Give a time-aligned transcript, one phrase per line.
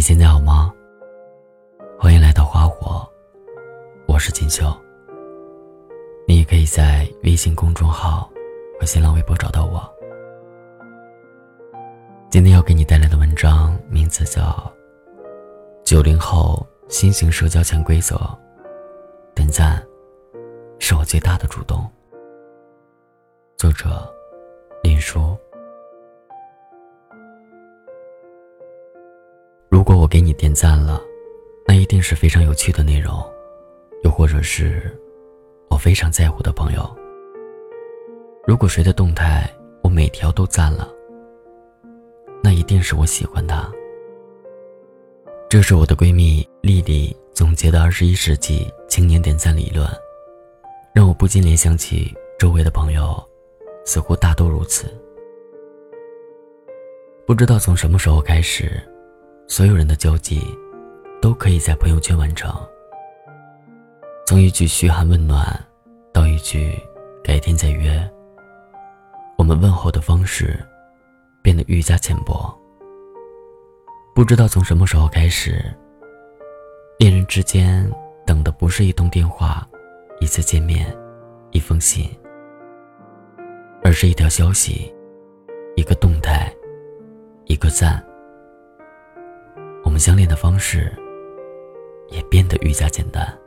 [0.00, 0.72] 你现在好吗？
[1.98, 3.06] 欢迎来到花火，
[4.06, 4.74] 我是锦绣。
[6.26, 8.26] 你也可以在微信公众号
[8.80, 9.86] 和新浪微博找到我。
[12.30, 14.40] 今天要给你带来的文章名字叫
[15.84, 18.16] 《九零后新型社交潜规则》，
[19.34, 19.86] 点赞
[20.78, 21.86] 是我最大的主动。
[23.58, 24.10] 作者
[24.82, 25.36] 林叔。
[29.70, 31.00] 如果我给你点赞了，
[31.64, 33.14] 那一定是非常有趣的内容，
[34.02, 34.82] 又或者是
[35.70, 36.96] 我非常在乎的朋友。
[38.44, 39.48] 如果谁的动态
[39.84, 40.92] 我每条都赞了，
[42.42, 43.70] 那一定是我喜欢他。
[45.48, 49.88] 这是我的闺蜜丽丽总结的二十一世纪青年点赞理论，
[50.92, 53.22] 让我不禁联想起周围的朋友，
[53.84, 54.92] 似乎大都如此。
[57.24, 58.82] 不知道从什么时候开始。
[59.50, 60.40] 所有人的交际，
[61.20, 62.54] 都可以在朋友圈完成。
[64.24, 65.44] 从一句嘘寒问暖，
[66.12, 66.78] 到一句
[67.24, 68.08] 改天再约，
[69.36, 70.56] 我们问候的方式
[71.42, 72.56] 变得愈加浅薄。
[74.14, 75.64] 不知道从什么时候开始，
[77.00, 77.90] 恋人之间
[78.24, 79.68] 等的不是一通电话、
[80.20, 80.96] 一次见面、
[81.50, 82.08] 一封信，
[83.82, 84.94] 而是一条消息、
[85.74, 86.54] 一个动态、
[87.46, 88.00] 一个赞。
[90.00, 90.90] 相恋的方式
[92.08, 93.38] 也变得愈加简单，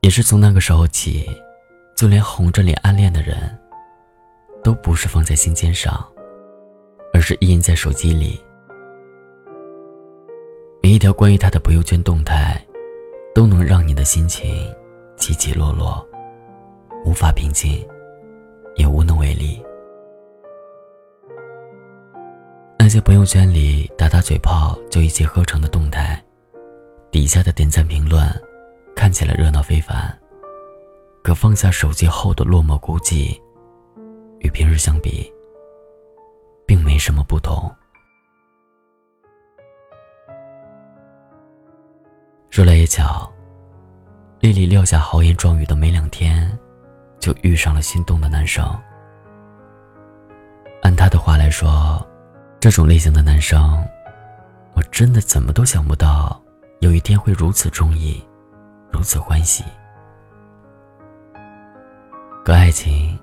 [0.00, 1.28] 也是从那个时候起，
[1.96, 3.36] 就连红着脸暗恋的人，
[4.62, 6.06] 都不是放在心尖上，
[7.12, 8.40] 而是印在手机里。
[10.80, 12.64] 每一条关于他的朋友圈动态，
[13.34, 14.72] 都能让你的心情
[15.16, 16.06] 起起落落，
[17.04, 17.84] 无法平静，
[18.76, 19.60] 也无能为力。
[22.84, 26.22] 那些朋友圈里打打嘴炮就一气呵成的动态，
[27.10, 28.22] 底下的点赞评论
[28.94, 30.14] 看起来热闹非凡，
[31.22, 33.40] 可放下手机后的落寞孤寂，
[34.40, 35.32] 与平日相比，
[36.66, 37.74] 并没什么不同。
[42.50, 43.32] 说来也巧，
[44.40, 46.54] 丽丽撂下豪言壮语的没两天，
[47.18, 48.62] 就遇上了心动的男生。
[50.82, 52.06] 按她的话来说。
[52.64, 53.86] 这种类型的男生，
[54.72, 56.40] 我真的怎么都想不到，
[56.80, 58.26] 有一天会如此中意，
[58.90, 59.62] 如此欢喜。
[62.42, 63.18] 可爱情，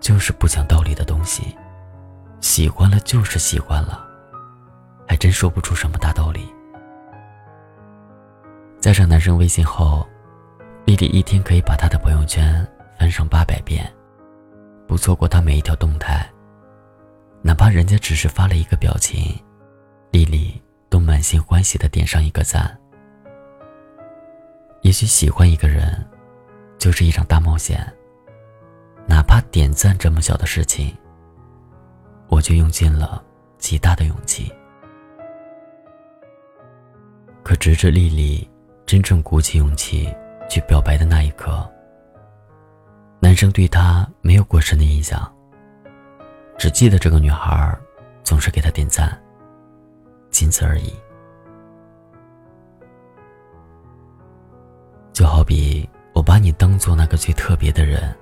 [0.00, 1.54] 就是不讲道理的东西，
[2.40, 4.02] 喜欢了就是喜欢了，
[5.06, 6.48] 还真说不出什么大道理。
[8.80, 10.08] 加上男生微信后，
[10.86, 12.66] 丽丽一天可以把他的朋友圈
[12.98, 13.86] 翻上八百遍，
[14.86, 16.26] 不错过他每一条动态。
[17.42, 19.38] 哪怕人家只是发了一个表情，
[20.10, 22.76] 丽丽都满心欢喜的点上一个赞。
[24.82, 26.06] 也许喜欢一个人，
[26.78, 27.80] 就是一场大冒险。
[29.06, 30.94] 哪怕点赞这么小的事情，
[32.28, 33.24] 我就用尽了
[33.58, 34.52] 极大的勇气。
[37.42, 38.48] 可直至丽丽
[38.84, 40.14] 真正鼓起勇气
[40.50, 41.66] 去表白的那一刻，
[43.20, 45.32] 男生对她没有过深的印象。
[46.58, 47.78] 只记得这个女孩
[48.24, 49.16] 总是给他点赞，
[50.28, 50.92] 仅此而已。
[55.12, 58.14] 就好比我把你当做那个最特别的人，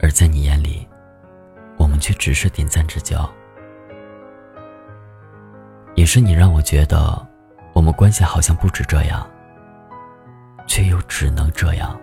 [0.00, 0.88] 而在你眼里，
[1.78, 3.30] 我们却只是点赞之交。
[5.94, 7.26] 也是你让我觉得，
[7.74, 9.28] 我们关系好像不止这样，
[10.66, 12.00] 却又只能这样。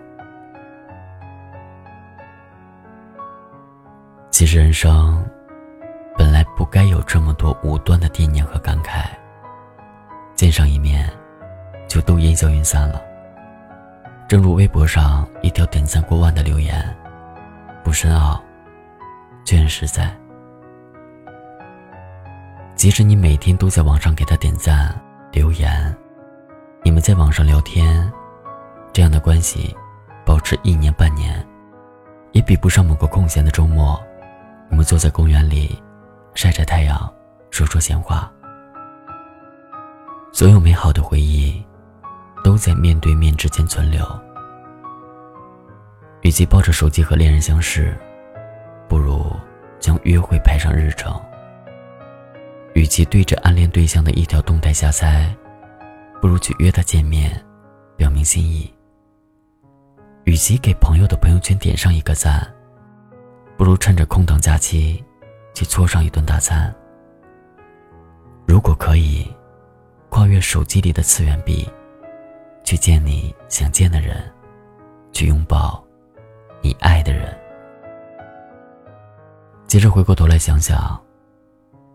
[4.38, 5.28] 其实人生
[6.16, 9.06] 本来不该有这么多无端的惦念和感慨，
[10.36, 11.10] 见上一面
[11.88, 13.02] 就都烟消云散了。
[14.28, 16.96] 正如微博上一条点赞过万的留言，
[17.82, 18.40] 不深奥，
[19.44, 20.16] 却很实在。
[22.76, 24.94] 即使你每天都在网上给他点赞
[25.32, 25.92] 留言，
[26.84, 28.08] 你们在网上聊天，
[28.92, 29.76] 这样的关系
[30.24, 31.44] 保持一年半年，
[32.30, 34.00] 也比不上某个空闲的周末。
[34.70, 35.80] 我们坐在公园里，
[36.34, 37.12] 晒着太阳，
[37.50, 38.30] 说说闲话。
[40.32, 41.64] 所有美好的回忆，
[42.44, 44.04] 都在面对面之间存留。
[46.20, 47.96] 与其抱着手机和恋人相视，
[48.88, 49.34] 不如
[49.80, 51.20] 将约会排上日程。
[52.74, 55.34] 与其对着暗恋对象的一条动态瞎猜，
[56.20, 57.44] 不如去约他见面，
[57.96, 58.72] 表明心意。
[60.24, 62.46] 与其给朋友的朋友圈点上一个赞。
[63.58, 65.04] 不如趁着空档假期，
[65.52, 66.72] 去搓上一顿大餐。
[68.46, 69.28] 如果可以，
[70.08, 71.68] 跨越手机里的次元壁，
[72.62, 74.32] 去见你想见的人，
[75.10, 75.84] 去拥抱
[76.62, 77.36] 你爱的人。
[79.66, 80.96] 接着回过头来想想，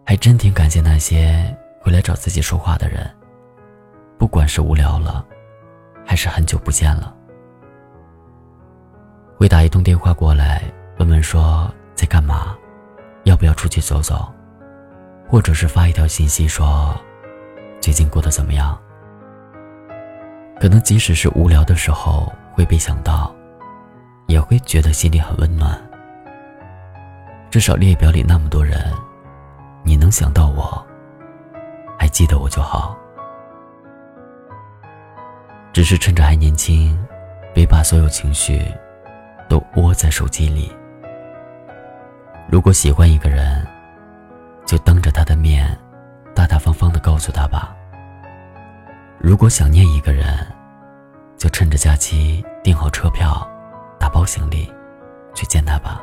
[0.06, 3.10] 还真挺感谢那些会来找自己说话的人，
[4.18, 5.26] 不管是无聊了，
[6.06, 7.16] 还是很久不见了，
[9.38, 10.62] 会打一通电话过来
[10.98, 12.56] 问问说在干嘛，
[13.24, 14.32] 要不要出去走走，
[15.28, 16.96] 或者是发一条信息说
[17.82, 18.78] 最近过得怎么样。
[20.60, 23.34] 可能即使是无聊的时候会被想到，
[24.28, 25.82] 也会觉得心里很温暖。
[27.50, 28.80] 至少列表里那么多人，
[29.84, 30.86] 你能想到我，
[32.00, 32.96] 还记得我就好。
[35.74, 36.98] 只是趁着还年轻，
[37.54, 38.64] 别把所有情绪
[39.50, 40.72] 都窝在手机里。
[42.50, 43.66] 如果喜欢一个人，
[44.66, 45.78] 就当着他的面，
[46.36, 47.76] 大大方方的告诉他吧。
[49.18, 50.46] 如果想念一个人，
[51.38, 53.48] 就趁着假期订好车票，
[54.00, 54.72] 打包行李，
[55.34, 56.02] 去见他吧。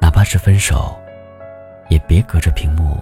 [0.00, 0.98] 哪怕是分手，
[1.88, 2.98] 也别隔着屏幕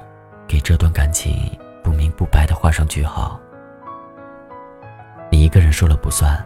[0.47, 1.51] 给这段感情
[1.83, 3.41] 不明不白的画上句号。
[5.31, 6.45] 你一个人说了不算，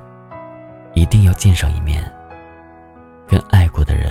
[0.95, 2.05] 一定要见上一面，
[3.27, 4.06] 跟爱过的人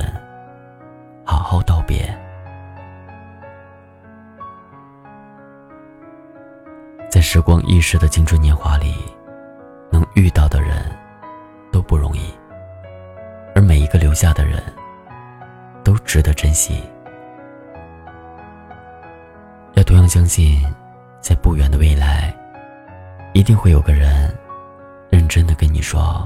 [7.35, 8.95] 时光易逝的青春年华里，
[9.91, 10.89] 能遇到的人
[11.69, 12.33] 都不容易，
[13.53, 14.63] 而每一个留下的人。
[15.83, 16.81] 都值得珍惜。
[19.73, 20.65] 要同样相信，
[21.19, 22.33] 在不远的未来，
[23.33, 24.33] 一定会有个人
[25.09, 26.25] 认真的跟你说：“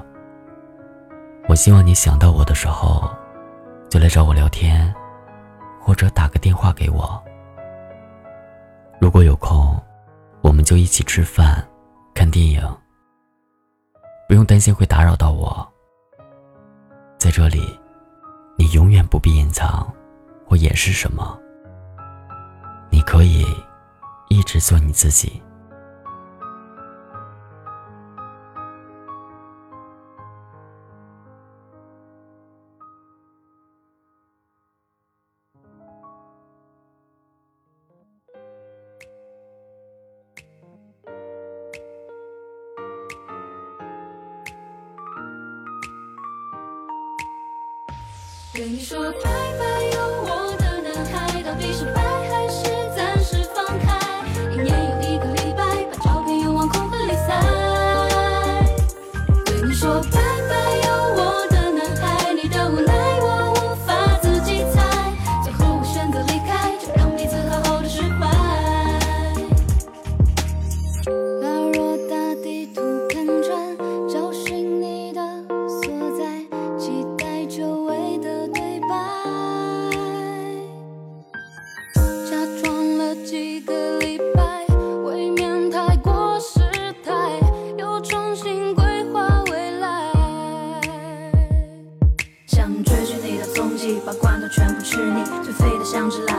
[1.49, 3.09] 我希望你想到我的时候，
[3.89, 4.93] 就来找我聊天，
[5.81, 7.19] 或者打个电话给我。
[8.99, 9.75] 如果有空，
[10.41, 11.67] 我们就一起吃饭、
[12.13, 12.61] 看电影。
[14.27, 15.67] 不用担心会打扰到我，
[17.17, 17.77] 在这里。”
[18.59, 19.89] 你永远不必隐藏
[20.45, 21.39] 或掩饰什么，
[22.89, 23.45] 你可以
[24.27, 25.41] 一直做你自己。
[48.59, 49.78] 跟你说拜拜，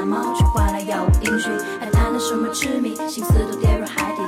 [0.04, 4.22] 猫，却换来杳无音讯，还谈了什么痴迷，心思都跌入海底，